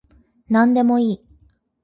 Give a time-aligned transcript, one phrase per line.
[0.49, 1.21] なんでもいい